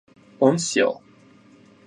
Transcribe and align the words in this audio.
Он 0.39 0.57
сел. 0.57 0.99